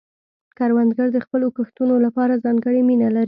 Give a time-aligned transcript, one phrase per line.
[0.57, 3.19] کروندګر د خپلو کښتونو لپاره ځانګړې مینه لري